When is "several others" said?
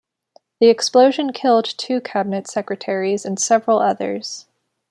3.39-4.47